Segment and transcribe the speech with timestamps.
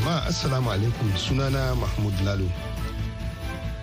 [0.00, 1.12] Jama'a assalamu alaikum.
[1.16, 2.48] Sunana mahmud lalo.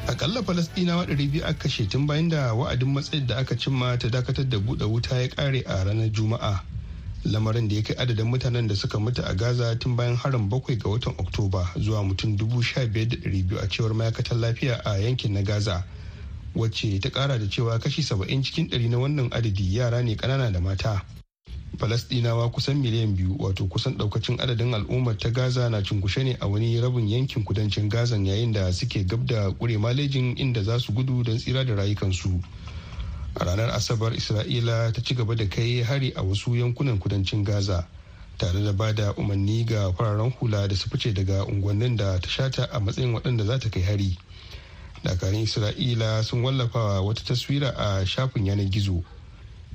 [0.08, 4.50] Akalla falastinawa biyu aka kashe tun bayan da wa'adin matsayin da aka cimma ta dakatar
[4.50, 6.62] da buɗe wuta ya ƙare a ranar juma'a.
[7.26, 10.78] Lamarin da ya kai adadin mutanen da suka mutu a gaza tun bayan harin bakwai
[10.82, 14.82] ga watan oktoba zuwa mutum dubu sha biyar da ɗari biyu a cewar ma'aikatar lafiya
[14.86, 15.84] a yankin na gaza
[16.56, 20.52] wacce ta ƙara da cewa kashi saba'in cikin ɗari na wannan adadi yara ne ƙanana
[20.54, 21.04] da mata.
[21.78, 26.48] Falasɗinawa kusan miliyan biyu wato kusan daukacin adadin al'ummar ta Gaza na cunkushe ne a
[26.48, 30.92] wani rabin yankin kudancin Gaza yayin da suke gab da kure malejin inda za su
[30.94, 32.42] gudu don tsira da rayukansu.
[33.40, 37.86] A ranar Asabar Isra'ila ta ci gaba da kai hari a wasu yankunan kudancin Gaza
[38.38, 42.28] tare da ba da umarni ga fararen hula da su fice daga unguwannin da ta
[42.28, 44.18] shata a matsayin waɗanda za ta kai hari.
[45.04, 49.04] Dakarun Isra'ila sun wallafa wata taswira a shafin yanar gizo.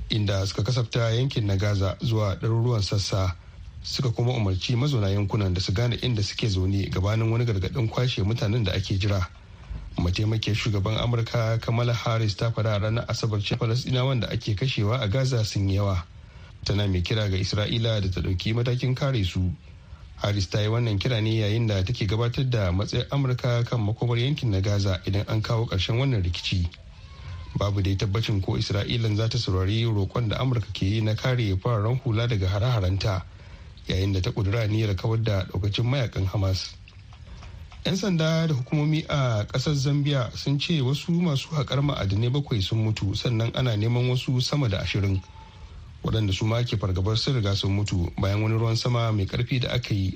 [0.09, 3.35] Inda suka kasafta yankin na gaza zuwa ɗaruruwan sassa
[3.83, 8.23] suka kuma umarci mazauna yankunan da su gane inda suke zaune gabanin wani gargaɗin kwashe
[8.23, 9.27] mutanen da ake jira.
[9.97, 15.07] Mataimakiyar shugaban amurka kamala harris ta faɗa ranar asabar ce falasɗinawan da ake kashewa a
[15.07, 16.05] gaza sun yawa.
[16.63, 19.51] Tana mai kira ga isra'ila da ta ɗauki matakin kare su.
[20.15, 24.17] Harris ta yi wannan kira ne yayin da take gabatar da matsayin amurka kan makomar
[24.17, 26.69] yankin na gaza idan an kawo ƙarshen wannan rikici.
[27.57, 31.57] Babu dai tabbacin ko isra'ilan za ta saurari roƙon da amurka ke yi na kare
[31.57, 33.25] fararen hula daga hare-harenta
[33.87, 36.75] yayin da ta kudura niyyar kawar da daukacin mayaƙan hamas.
[37.85, 42.79] 'yan sanda da hukumomi a ƙasar zambia sun ce wasu masu haƙar ma'adinai bakwai sun
[42.79, 45.21] mutu sannan ana neman wasu sama da ashirin
[46.03, 49.59] waɗanda su ma ke fargabar sun riga sun mutu bayan wani ruwan sama mai ƙarfi
[49.59, 50.15] da aka yi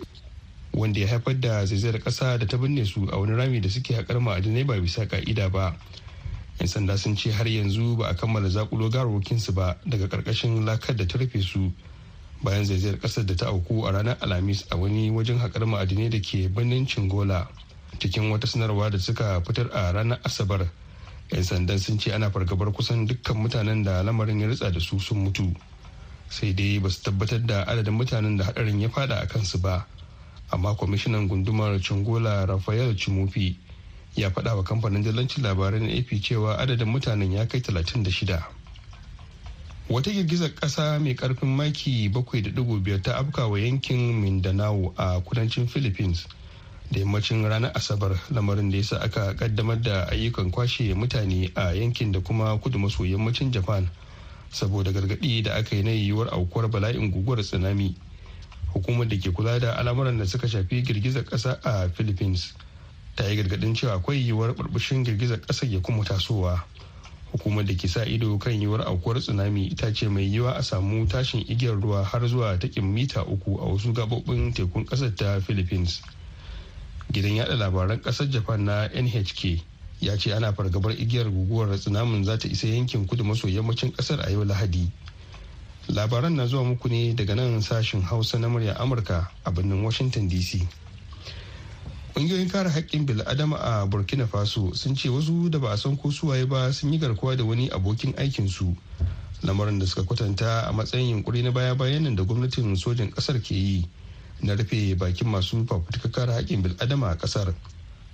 [0.74, 3.94] wanda ya haifar da zaizayar ƙasa da ta binne su a wani rami da suke
[3.96, 5.76] haƙar ma'adinai ba bisa ka'ida ba.
[6.60, 8.90] 'Yan sanda sun ce har yanzu ba a kammala zakulo
[9.38, 11.72] su ba daga ƙarƙashin lakar da ta rufe su.
[12.44, 16.20] Bayan zaizayar ƙasar da ta auku a ranar alhamis a wani wajen haƙar ma'adinai da
[16.20, 17.48] ke birnin cingola
[18.00, 20.68] cikin wata sanarwa da suka fitar a ranar asabar
[21.32, 25.00] 'yan sandan sun ce ana fargabar kusan dukkan mutanen da lamarin ya ritsa da su
[25.00, 25.54] sun mutu.
[26.30, 29.86] Sai dai ba su tabbatar da adadin mutanen da hadarin ya fada a kansu ba.
[30.52, 33.58] Amma kwamishinan gundumar cingola rafael chimufi
[34.18, 38.44] ya faɗa wa kamfanin dillancin labarai na ap cewa adadin mutanen ya kai 36
[39.90, 46.28] wata girgizar ƙasa mai ƙarfin maki 7.5 ta afka wa yankin mindanao a kudancin philippines
[46.92, 51.74] da yammacin ranar asabar lamarin da ya sa aka kaddamar da ayyukan kwashe mutane a
[51.74, 53.88] yankin da kuma kudu maso yammacin japan
[54.52, 57.96] saboda gargaɗi da aka yi na yiwuwar aukuwar bala'in guguwar tsunami.
[58.74, 62.54] Hukumar da ke kula da al'amuran da suka shafi girgizar ƙasa a philippines
[63.18, 66.64] ta yi gargaɗin cewa akwai yiwuwar burbushin girgizar ƙasar ya kuma tasowa.
[67.34, 71.08] Hukumar da ke sa ido kan yiwuwar aukuwar tsunami ta ce mai yiwa a samu
[71.08, 76.02] tashin igiyar ruwa har zuwa takin mita uku a wasu gabobin tekun ƙasar ta philippines.
[77.12, 79.62] Gidan yada labaran ƙasar japan na nhk
[80.00, 84.22] ya ce ana fargabar igiyar guguwar tsunamin za ta isa yankin kudu maso yammacin ƙasar
[84.22, 84.92] a yau lahadi.
[85.90, 90.30] Labaran na zuwa muku ne daga nan sashen hausa na murya amurka a birnin washington
[90.30, 90.62] dc
[92.18, 96.10] ƙungiyoyin kare haƙƙin bil'adama a burkina faso sun ce wasu da ba a san ko
[96.10, 98.76] suwaye ba sun yi garkuwa da wani abokin aikinsu.
[99.44, 103.52] Lamarin da suka kwatanta a matsayin yunkuri na baya-bayan nan da gwamnatin sojin ƙasar ke
[103.54, 103.88] yi
[104.42, 107.54] na rufe bakin masu fafutuka kare haƙƙin bil'adama a ƙasar.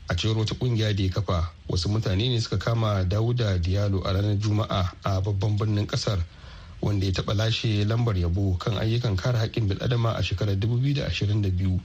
[0.09, 4.11] A cewar wata ƙungiya da ya kafa wasu mutane ne suka kama dawuda diallo a
[4.11, 6.19] ranar juma'a a babban birnin ƙasar
[6.81, 11.79] wanda ya taɓa lashe lambar yabo kan ayyukan kare haƙƙin bil'adama a shekarar 2022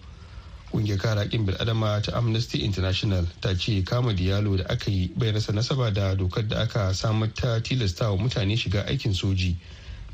[0.73, 5.31] ƙungiyar kare haƙƙin bil'adama ta amnesty international ta ce kama diyalo da aka yi bai
[5.32, 9.56] rasa nasaba da dokar da aka samar ta tilasta wa mutane shiga aikin soji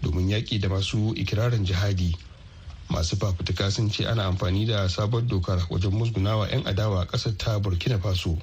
[0.03, 2.15] domin yaƙi da masu ikirarin jihadi.
[2.91, 7.37] Masu fafutuka sun ce ana amfani da sabon dokar wajen musgunawa 'yan adawa a ƙasar
[7.39, 8.39] ta burkina faso.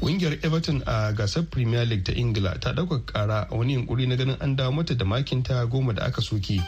[0.00, 4.16] Kungiyar everton a gasar premier league ta ingila ta ɗaukar ƙara a wani yunkuri na
[4.16, 6.58] ganin an dawo mata da makinta goma da aka soke.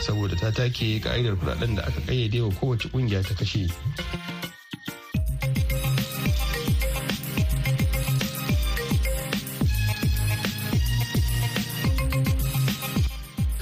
[0.00, 3.66] Saboda ta take ka'idar kuɗaɗen da aka kayyade wa kowace ƙungiya ta kashe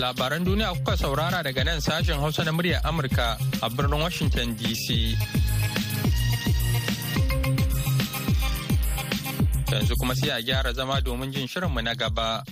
[0.06, 3.35] Labaran duniya kuka saurara daga nan sashen Hausa na muryar Amurka
[3.65, 5.17] a birnin Washington DC.
[9.73, 12.44] Yanzu kuma sai a gyara zama domin jin shirinmu na gaba.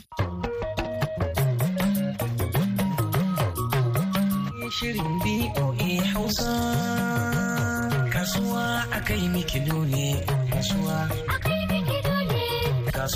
[4.75, 6.51] Shirin BOA Hausa.
[8.11, 10.19] Kasuwa akai mikido ne
[10.51, 10.99] kasuwa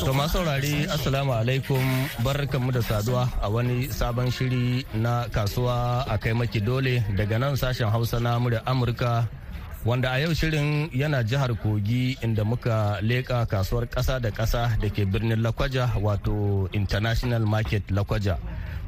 [0.07, 1.83] To masu saurari Assalamu alaikum.
[2.23, 7.57] Barkanmu da saduwa a wani sabon shiri na kasuwa a kai maki dole daga nan
[7.59, 9.27] sashen Hausa na murya Amurka
[9.85, 14.87] wanda a yau shirin yana jihar Kogi inda muka leƙa kasuwar ƙasa da ƙasa da
[14.95, 18.39] ke birnin Lakwaja wato International Market Lakwaja.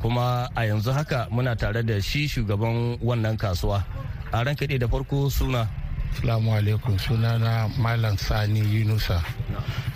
[0.01, 3.85] Kuma a yanzu haka muna tare da shi shugaban wannan kasuwa
[4.33, 5.69] a ran kaɗe da farko suna
[6.11, 9.23] Assalamu alaikum sunana Malam Sani Yunusa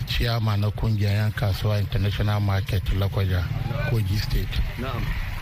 [0.06, 3.42] ciyama na ƙungiyar yan kasuwa International Market Lakwaja
[3.90, 4.54] Kogi State.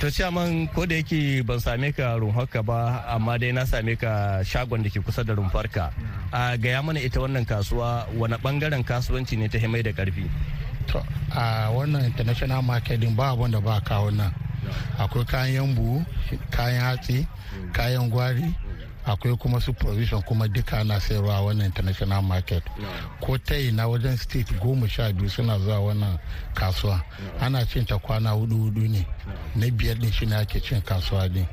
[0.01, 4.41] To ciyaman ko da yake ban same ka rumfarka ba amma dai na same ka
[4.43, 5.93] shagon da ke kusa da rumfarka.
[6.33, 10.25] A gaya mana ita wannan kasuwa wani ɓangaren kasuwanci ne ta himai da ƙarfi.
[10.89, 10.99] To
[11.37, 14.33] a wannan International Market din ba abin da ba kawo nan.
[14.99, 16.05] Akwai kayan buhu,
[16.51, 17.27] kayan hatsi,
[17.73, 18.55] kayan gwari,
[19.07, 22.63] akwai kuma su provision kuma duka na sayarwa wannan international market.
[23.21, 26.19] Ko ta na wajen state goma sha biyu suna zuwa wannan
[26.55, 27.03] kasuwa.
[27.41, 29.07] Ana cin ta kwana huɗu huɗu ne.
[29.57, 31.47] Na biyar din shi ne ake cin kasuwa din.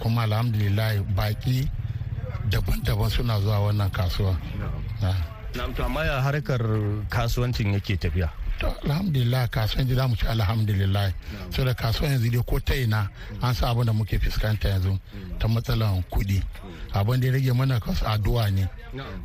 [0.00, 1.68] Kuma alhamdulillah baki
[2.50, 4.36] daban-daban suna zuwa wannan kasuwa.
[5.84, 6.60] Amma ya harkar
[7.08, 8.28] kasuwancin yake tafiya?
[8.58, 11.12] To alhamdulillah kasuwan ji mu ci alhamdulillah.
[11.50, 13.10] So da kasuwan yanzu dai ko ta ina
[13.42, 14.98] an sa abin da muke fuskanta yanzu
[15.38, 16.42] ta matsalan kuɗi.
[16.94, 18.68] Abin da ya rage mana kasu addu'a ne.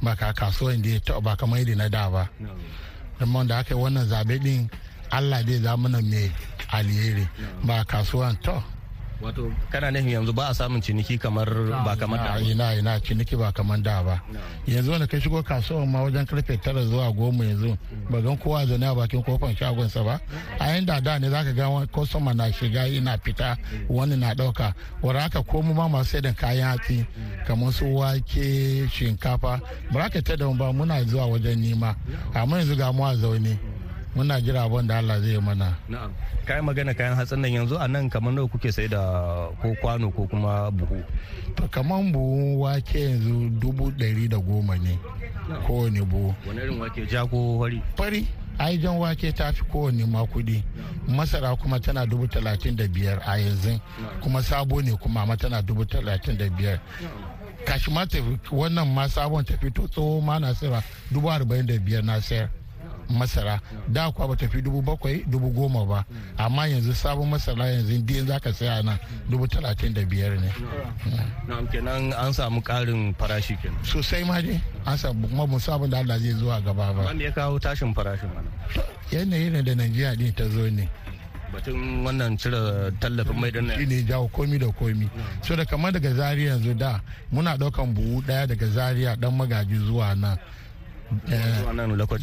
[0.01, 2.29] Ba ka kasuwan da ba kamar yadda na da ba.
[3.19, 4.69] Don da aka yi wannan zaɓe din
[5.11, 6.31] allah dai za mana mai
[6.71, 7.27] alheri.
[7.63, 8.63] Ba kasuwan to
[9.21, 11.45] wato kana nufin yanzu ba a samun ciniki kamar
[11.85, 14.21] ba kamar da ina ina ciniki ba kamar da ba.
[14.67, 17.77] Yanzu wanda kai shigo kasuwa ma wajen ƙarfe tara zuwa goma yanzu
[18.09, 20.19] ba gan kowa zaune a bakin ƙofar shagonsa ba.
[20.59, 23.57] A yin da da ne zaka ga kwastoma na shiga ina fita
[23.89, 27.05] wani na ɗauka wanda haka ko mu ma masu sai kayan hatsi
[27.45, 29.59] kamar su wake shinkafa
[29.91, 31.95] ba ka ta da ba muna zuwa wajen nima.
[32.33, 33.59] Amma yanzu ga mu a zaune.
[34.15, 35.77] Muna jira abin da Allah zai mana.
[36.45, 38.99] Kayan magana kayan hatsin nan yanzu a nan kamar nawa kuke sai da
[39.61, 41.03] ko kwano ko kuma buhu.
[41.55, 44.97] To kamar buhu wake yanzu dubu ɗari da goma ne
[45.67, 46.33] kowane buhu.
[46.47, 47.81] Wani irin wake ja ko fari?
[47.97, 48.27] Fari.
[48.59, 50.61] ai jan wake ta fi kowane ma kuɗi
[51.07, 53.79] masara kuma tana dubu talatin da biyar a yanzu
[54.21, 56.79] kuma sabo ne kuma ma tana dubu talatin da biyar
[57.65, 58.03] kashi ma
[58.51, 62.49] wannan ma sabon ta fito tsoho ma na sayarwa dubu arba'in da biyar na sayar
[63.09, 63.59] masara.
[63.87, 66.05] Da kuwa ba tafi dubu bakwai dubu goma ba.
[66.37, 70.51] Amma yanzu sabon masara yanzu din za ka saya nan dubu talatin da biyar ne.
[71.47, 73.77] Na'am kenan an samu karin farashi kenan.
[73.83, 77.01] Sosai ma dai an samu kuma mun sabon da Allah zai zuwa gaba ba.
[77.05, 78.49] Wanda ya kawo tashin farashin mana
[79.11, 80.89] yanayi ne da Najeriya din ta zo ne.
[81.49, 85.09] Batun wannan cire tallafin mai ɗin nan shi ne jawo komi da komi.
[85.41, 87.01] So da kamar daga zaria yanzu da
[87.33, 90.37] muna ɗaukan buhu ɗaya daga zaria dan magaji zuwa nan.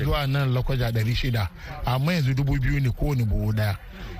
[0.04, 1.48] Zuwa nan lakwaja ɗari shida.
[1.86, 3.76] Amma yanzu dubu biyu ne kowane buhu ɗaya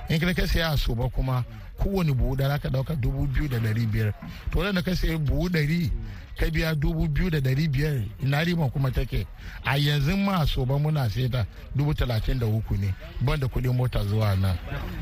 [0.09, 1.43] in ka ka saya so ba kuma
[1.77, 4.13] kowane buhu ɗaya ka ɗauka dubu biyu da ɗari biyar
[4.51, 5.91] to da ka saya buhu ɗari
[6.37, 9.25] ka biya dubu biyu da ɗari biyar ina riban kuma take
[9.65, 12.93] a yanzu ma so ba muna sai ta dubu talatin da uku ne
[13.25, 14.53] ban da kuɗin mota zuwa nan.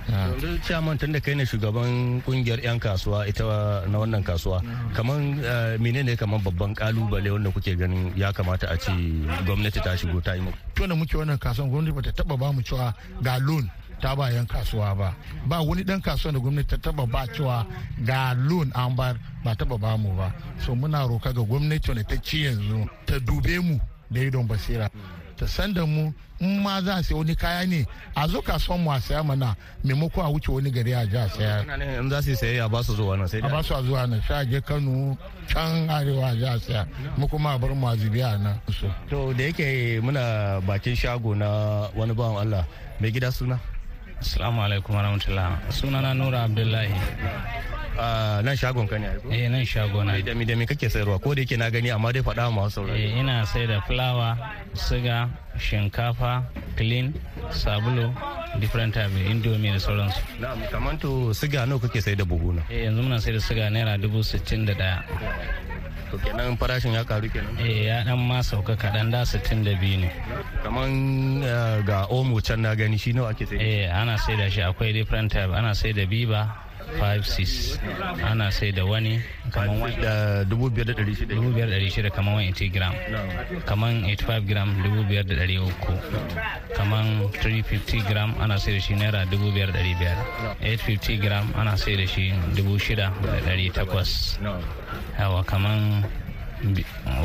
[0.07, 3.43] yanzu ciyaman tun da kai ne shugaban ƙungiyar 'yan kasuwa ita
[3.91, 4.63] na wannan kasuwa
[4.95, 5.19] kamar
[5.79, 8.91] menene kamar babban ƙalubale wanda kuke ganin ya kamata a ce
[9.45, 10.57] gwamnati ta shigo ta yi muku.
[10.75, 13.67] to da muke wannan kasuwan gwamnati bata taba ba mu cewa ga loan
[14.01, 15.15] ta ba yan kasuwa ba.
[15.47, 17.65] Ba wani dan kasuwa da gwamnati ta taba ba cewa
[18.05, 20.33] ga loan an bar ba taba ba mu ba.
[20.59, 23.79] So muna roka ga gwamnati wanda ta ci yanzu ta dube mu
[24.11, 24.89] da idon basira.
[25.37, 27.85] Ta san da mu in ma za a sai wani kaya ne
[28.15, 31.27] a zo kasuwan mu a saya mana maimako a wuce wani gari a ji a
[31.29, 31.63] saya
[31.99, 34.07] in za su yi sayayya ba su zuwa nan sai a ba su a zuwa
[34.07, 36.87] nan sha je kano can arewa a ji a saya.
[37.17, 38.59] Mu kuma a bar mu a zubi a nan.
[39.09, 42.63] To da yake muna bakin shago na wani bawan Allah
[42.99, 43.59] mai gida suna?
[44.21, 45.59] Assalamu alaikum warahmatullah.
[45.69, 46.93] Sunana Nura Abdullahi.
[48.43, 50.19] nan shagon ka ne Eh nan shago na.
[50.21, 52.67] Da mi da mi kake sayarwa ko da yake na gani amma dai faɗa ma
[52.67, 52.99] saurari.
[53.11, 54.35] Eh ina sai da fulawa,
[54.73, 56.43] siga, shinkafa,
[56.75, 57.13] clean,
[57.51, 58.11] sabulu,
[58.59, 60.19] different type indomie da sauransu.
[60.39, 62.61] Na'am kaman to siga nawa kake sai da buhu na?
[62.71, 64.99] Eh yanzu muna sai da siga naira dubu sittin da ɗaya.
[66.15, 67.59] To kenan farashin ya karu kenan?
[67.59, 70.09] Eh ya dan ma sauka kaɗan da sittin da biyu ne.
[70.63, 71.43] Kaman
[71.83, 73.59] ga omo can na gani shi nawa ake sai?
[73.59, 76.47] Eh ana sai da shi akwai different type ana sai da biba
[76.99, 77.79] 56
[78.23, 79.21] ana sai da wani.
[79.51, 82.93] Kamar wani da dubu biyar da ɗari shida 5,600 kamar 180 gram.
[83.65, 87.03] Kamar 85 gram 5,300 kamar
[87.41, 94.39] 350 gram ana sai da shi naira 5,500 850 gram ana sai da shi 6,800
[95.19, 96.03] yawa kamar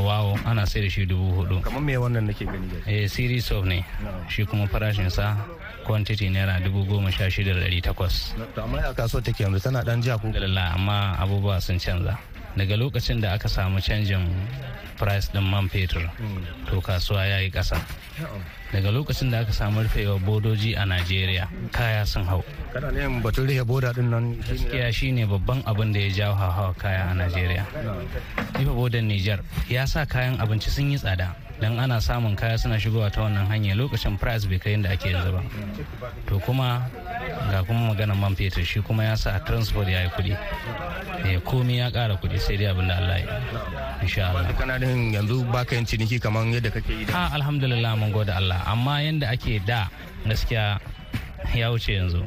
[0.01, 3.65] wawo ana sai da shi 4,000 kamar me wannan nake gani da eh series of
[3.65, 3.85] ne.
[4.29, 5.37] Shi kuma farashinsa
[5.91, 10.31] quantity naira 16,800 to amma a kasuwar take yanzu tana dan ja ko?
[10.31, 12.15] Alhamdulillah amma abubuwa sun canza.
[12.55, 14.23] Daga lokacin da aka samu canjin
[14.99, 16.07] price din man fetur
[16.71, 17.75] to kasuwa ya yi ƙasa.
[18.73, 22.45] Daga lokacin da aka samu rufewa bodoji a najeriya kaya sun hau.
[22.73, 26.75] Kana ne batun rihe boda ɗin nan gaskiya shine babban abin da ya jawo hawa
[26.79, 27.67] kaya a najeriya.
[28.55, 31.35] Rufe bodan niger ya sa kayan abinci sun yi tsada.
[31.61, 35.13] Dan ana samun kaya suna shigowa ta wannan hanya lokacin price bai kai yadda ake
[35.13, 35.43] yanzu ba.
[36.27, 36.89] To kuma
[37.53, 40.33] ga kuma maganar man fetur shi kuma ya sa transport ya yi kuɗi.
[41.29, 43.29] Eh komai ya ƙara kuɗi sai dai abin da Allah ya
[44.03, 44.49] insha Allah.
[44.59, 48.65] Kana din yanzu baka yin ciniki kamar yadda kake yi da alhamdulillah mun gode Allah.
[48.67, 49.89] Amma yanda ake da
[50.25, 50.81] gaskiya
[51.55, 52.23] ya wuce yanzu.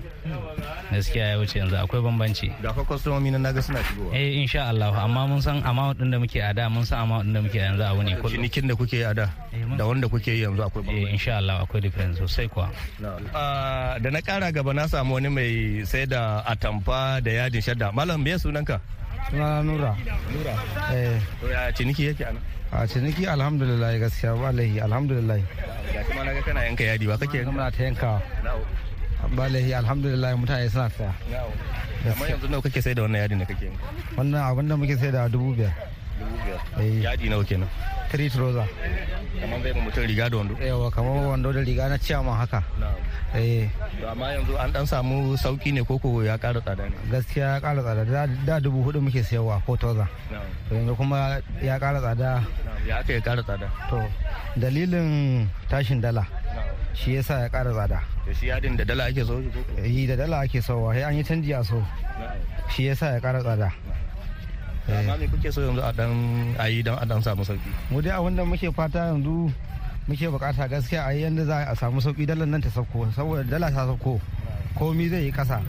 [0.92, 2.51] Gaskiya ya wuce yanzu akwai bambanci.
[2.62, 4.15] Ga fa kwastomomi na na ga suna shigowa.
[4.15, 7.24] Eh insha Allah amma mun san amount din da muke a da mun san amount
[7.25, 8.36] din da muke a yanzu a wuni kullum.
[8.38, 9.30] Cinikin da kuke yi a da
[9.77, 11.12] da wanda kuke yi yanzu akwai eh bambanci.
[11.13, 12.70] insha Allah akwai difference sosai kuwa.
[13.34, 17.92] Ah, da na kara gaba na samu wani mai sai da atamfa da yadin shadda.
[17.94, 18.80] Malam me sunanka?
[19.30, 19.96] Sunana nura.
[20.34, 20.53] Nura.
[20.94, 21.20] Eh.
[21.42, 22.39] To ya ciniki yake ana
[22.74, 25.39] a ciniki alhamdulillah gaskiya ba laihi alhamdulillah.
[25.94, 28.22] Ga kuma na ga kana yanka yadi ba kake muna ta yankawa.
[29.32, 31.13] Ba laihi alhamdulillah mutane suna saya
[32.12, 33.72] amma yanzu nawa kake sai da wannan yadin da kake
[34.20, 35.72] wannan abin da muke sai da dubu biyar.
[36.20, 36.60] Dubu biyar.
[36.84, 37.00] Eh.
[37.01, 37.70] Yadi nawa kenan?
[38.12, 38.68] Three trouser
[39.42, 40.53] kamar zai mutum riga da wando?
[40.60, 42.60] Yawa kamar wando da riga na ciyama haka.
[43.34, 43.65] Eh.
[44.06, 46.96] Amma yanzu an dan samu sauƙi ne koko ya kara tsada ne?
[47.10, 48.27] Gaskiya ya kara tsada.
[48.46, 50.06] Da- dubu huɗu muke sayarwa ko trouser
[50.70, 52.44] to yanzu kuma ya kara tsada.
[52.86, 53.65] Ya aka ya kara tsada?
[53.89, 53.98] To
[54.60, 56.27] dalilin tashin dala.
[56.93, 58.00] Shi yasa ya kara tsada.
[58.25, 59.41] To shi yadin da dala ake so
[59.81, 61.81] shi yi da dala ake sauwa sai an yi canji a so.
[62.69, 63.69] Shi yasa ya kara tsada.
[64.88, 66.12] Amma me kuke so yanzu a dan
[66.59, 69.47] ayi dan a dan samu sauƙi mu dai abin da muke fata yanzu
[70.07, 73.43] muke buƙata gaskiya a yi yadda za a samu sauƙi dalar nan ta sauko saboda
[73.47, 74.19] dala ta sauko.
[74.75, 75.62] Komi zai yi kasa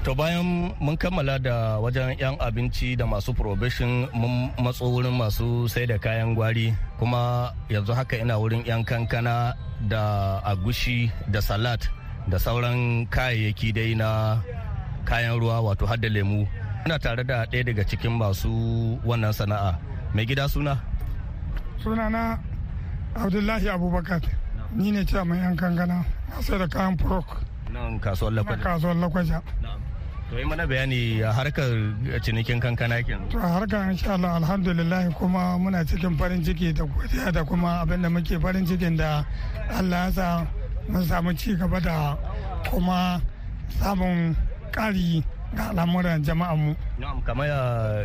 [0.00, 5.68] To bayan mun kammala da wajen 'yan abinci da masu probation mun matso wurin masu
[5.68, 9.52] sai da kayan gwari kuma yanzu haka ina wurin 'yan kankana
[9.92, 11.84] da agushi da salat
[12.32, 14.40] da sauran kayayyaki dai na
[15.04, 16.48] kayan ruwa wato hadda lemu.
[16.88, 18.48] Ina tare da ɗaya daga cikin masu
[19.04, 19.76] wannan sana'a.
[20.16, 20.80] Mai gida suna?
[21.82, 22.40] sunana
[23.16, 24.20] abdullahi abubakar
[24.76, 27.40] ni ne ce mai yan kankana masu da kayan furok
[27.72, 29.38] Nan kasuwar na Lakwaja.
[30.30, 31.66] To yi mana bayani a harkar
[32.22, 33.28] cinikin kankana kenan.
[33.30, 37.82] to a harkar insha Allah alhamdulillah kuma muna cikin farin ciki da godiya da kuma
[37.82, 39.24] abin da muke farin cikin da
[39.70, 40.46] Allah ya sa
[40.88, 42.16] mun samu ci gaba da
[42.70, 43.20] kuma
[43.82, 44.36] samun
[44.70, 45.24] ƙari
[45.56, 47.58] ga al'amuran jama'anmu Na'am kamar ya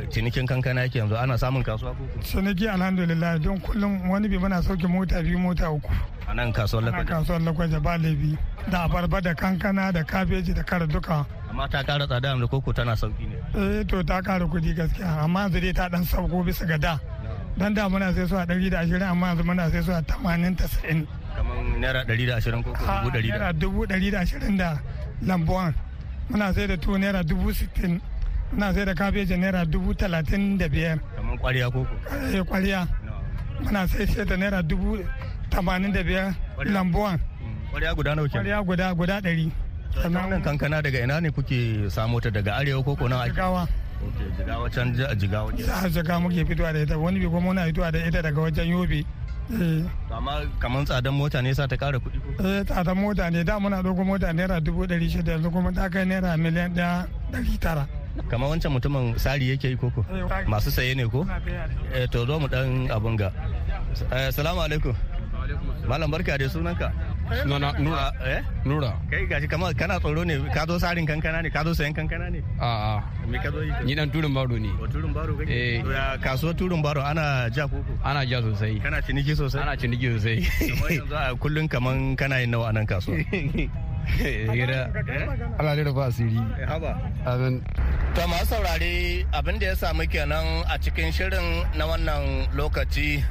[0.09, 2.01] cinikin kankana yake yanzu ana samun kasuwa ko?
[2.25, 5.93] ciniki alhamdulillah don kullum wani bi muna sauke mota biyu mota uku
[6.27, 7.21] A nan kasuwar ana Lakwaja.
[7.21, 8.33] kasuwar lakwaje ba laifi
[8.71, 11.21] da abarba da kankana da kabeji da kara duka
[11.55, 13.79] amma ta kara tsada yanzu koko tana sauƙi ne?
[13.79, 15.23] Eh to ta kara kuɗi gaskiya.
[15.23, 16.99] Amma yanzu dai ta dan sauko bisa ga da.
[17.57, 20.01] Dan da muna sai su a ɗari da ashirin amma yanzu muna sai su a
[20.03, 23.37] tamanin tasa'in kamar naira ɗari da ashirin koko dubu ɗari da?
[23.37, 24.77] naira dubu ɗari da ashirin da
[25.23, 25.73] lambuwan
[26.29, 28.01] muna sai da tuwo naira dubu sittin.
[28.51, 30.99] Muna sai da kabeji naira dubu talatin da biyar.
[31.15, 31.87] Kamar ƙwariya koko
[32.35, 32.83] eh kwaliya
[33.63, 34.99] muna sai sai da naira dubu
[35.49, 36.35] tamanin da biyar
[36.67, 37.15] lambuwan
[37.71, 38.43] ƙwariya guda nawa kenan?
[38.43, 39.51] Kwaliya guda guda ɗari.
[40.03, 42.29] Wannan kankana daga ina ne kuke samo ta?
[42.29, 43.31] Daga arewa koko nan ake?
[43.35, 43.67] Jigawa.
[44.05, 46.97] Ok, jigawa can ji- jigawa a shiga muke fitowa da ita.
[46.97, 49.05] Wani bi kuma muna fitowa da ita daga wajen yobe.
[49.45, 49.85] Eh.
[50.11, 52.29] Amma kamar tsadan mota ne sa ta kara kuɗi ko?
[52.43, 53.43] Eh tsada mota ne.
[53.43, 57.07] Da muna ɗauko mota naira dubu ɗari shida yanzu kuma ta kai naira miliyan ɗaya
[57.31, 57.87] ɗari tara.
[58.29, 60.05] Kamar wancan mutumin sari yake yi koko
[60.47, 61.25] masu saye ne ko?
[61.93, 63.31] Eh to zo mu dan abun ga.
[64.11, 64.95] Eh, salamu alaikum.
[65.87, 66.91] Malam barka da sunanka.
[67.25, 68.11] Sunana Nura.
[68.23, 68.91] eh Nura.
[69.09, 72.29] kai gashi kamar kana tsoro ne ka zo sarin kankana ne ka zo sayan kankana
[72.29, 73.01] ne A'a.
[73.27, 74.69] me ka zo yi Ni dan turin baro ne.
[74.79, 75.49] Wa turun baro kake?
[75.49, 75.81] Eh.
[75.83, 77.93] To ya kasuwar turun baro ana ja koko?
[78.03, 78.77] Ana ja sosai.
[78.81, 79.61] Kana ciniki sosai?
[79.65, 80.37] Ana ciniki sosai.
[80.45, 83.17] Kamar yanzu a kullum kaman kana yin nawa a nan kasuwa.
[84.05, 84.93] Hira.
[85.57, 86.37] Allah da ba asiri
[86.69, 86.93] Haba.
[87.25, 87.57] amin
[88.13, 93.25] To masu saurare abin da ya samu kenan a cikin shirin na wannan lokaci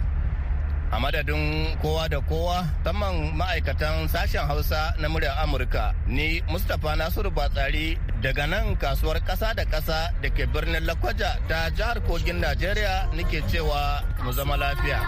[0.94, 7.30] a madadin kowa da kowa saman ma'aikatan sashen hausa na muryar amurka ni mustapha nasiru
[7.34, 13.10] batsari daga nan kasuwar ƙasa da ƙasa da ke birnin lakwaja ta jihar kogin najeriya
[13.10, 15.02] nake cewa mu zama lafiya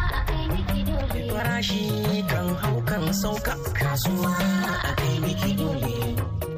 [1.30, 1.86] farashi
[2.26, 4.34] kan hau kan sauka kasuwa
[4.82, 5.96] a kai miki dole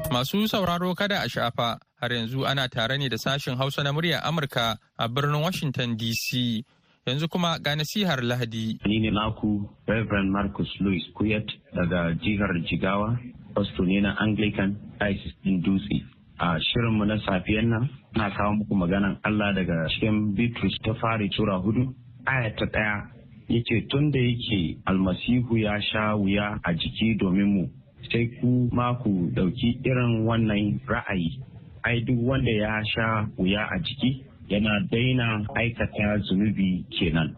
[0.09, 4.25] Masu sauraro kada a shafa har yanzu ana tare ne da sashen Hausa na muryar
[4.25, 6.65] Amurka a birnin Washington DC.
[7.07, 8.77] Yanzu kuma ga nasihar Lahadi.
[8.85, 13.17] Ni ne naku Reverend Marcus Louis Kuyat daga jihar Jigawa,
[13.55, 16.03] pastor ne na Anglican Diocese in Dutse.
[16.39, 21.29] A shirinmu na safiyan nan, na kawo muku maganan Allah daga cikin Bitrus ta fari
[21.29, 21.93] tura huɗu,
[22.27, 23.07] aya ta ɗaya.
[23.49, 27.67] Yace tun da yake almasihu ya sha wuya a jiki domin mu,
[28.11, 31.39] sai ku ma ku ɗauki irin wannan ra'ayi.
[31.83, 37.35] Ai duk wanda ya sha wuya a jiki yana daina aikata zunubi kenan.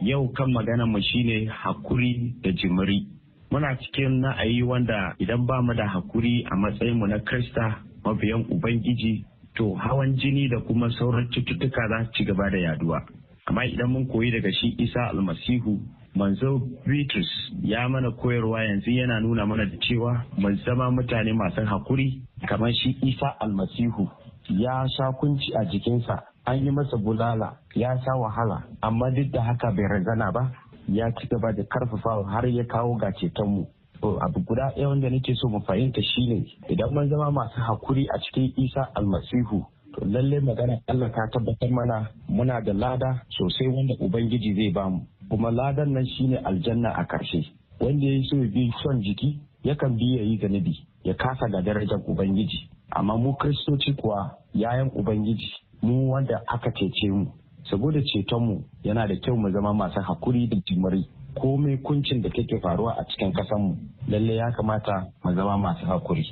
[0.00, 3.06] Yau kan magana mu shine haƙuri da jimiri.
[3.50, 9.24] Muna cikin na'ayi wanda idan ba mu da haƙuri a matsayinmu na Krista mabiyan Ubangiji
[9.56, 13.00] to hawan jini da kuma sauran cututtuka za su ci gaba da yaɗuwa.
[13.48, 15.80] Amma idan mun koyi daga shi Isa almasihu
[16.14, 17.26] manzo Bitrus
[17.62, 22.72] ya mana koyarwa yanzu yana nuna mana da cewa mun zama mutane masu haƙuri kamar
[22.72, 24.08] shi Isa almasihu
[24.50, 29.42] ya sha kunci a jikinsa an yi masa bulala ya sha wahala amma duk da
[29.42, 30.50] haka bai razana ba
[30.88, 33.66] ya ci gaba da karfafawa har ya kawo ga cetonmu.
[34.00, 38.06] To abu guda ɗaya wanda nake so mu fahimta shine idan mun zama masu haƙuri
[38.14, 43.68] a cikin Isa almasihu to lalle magana Allah ta tabbatar mana muna da lada sosai
[43.68, 45.02] wanda Ubangiji zai ba mu.
[45.28, 47.44] kuma ladan nan shine aljanna a ƙarshe
[47.80, 50.72] wanda ya so bi son jiki yakan bi ya yi zanibi
[51.04, 55.50] ya kasa ga darajar ubangiji amma mu kristoci kuwa yayan ubangiji
[55.82, 57.26] mu wanda aka cece mu.
[57.70, 61.04] Saboda cetonmu yana da kyau mu zama masu haƙuri da jimiri
[61.34, 63.76] komai kuncin da kake faruwa a cikin mu
[64.08, 66.24] lalle ya kamata mu zama masu haƙuri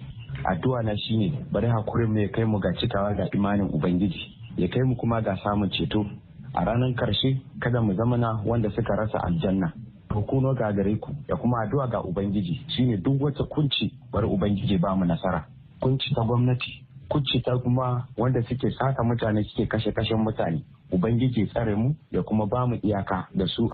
[0.44, 4.20] addu'a na shine bari hakurin mu ya kai mu ga cikawa ga imanin ubangiji
[4.56, 6.06] ya kai mu kuma ga samun ceto.
[6.54, 9.72] A ranar ƙarshe kada mu zamana wanda suka rasa aljanna.
[10.08, 14.78] Hukuno ga gare ku da kuma addu'a ga ubangiji shine duk wata kunci bari ubangiji
[14.80, 15.44] ba mu nasara.
[15.80, 20.62] Kunci ta gwamnati kunci ta kuma wanda suke saka mutane suke kashe kashen mutane.
[20.92, 23.70] Ubangiji tsare mu da kuma ba mu iyaka da su.